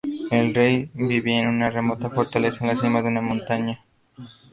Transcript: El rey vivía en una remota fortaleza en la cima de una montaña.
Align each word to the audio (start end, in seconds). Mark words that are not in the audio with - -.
El 0.31 0.55
rey 0.55 0.89
vivía 0.95 1.41
en 1.41 1.47
una 1.49 1.69
remota 1.69 2.09
fortaleza 2.09 2.63
en 2.63 2.69
la 2.69 2.75
cima 2.81 3.03
de 3.03 3.09
una 3.09 3.21
montaña. 3.21 3.83